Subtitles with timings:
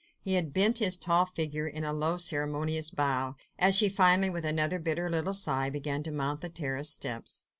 [0.19, 4.45] He had bent his tall figure in a low ceremonious bow, as she finally, with
[4.45, 7.45] another bitter little sigh, began to mount the terrace steps.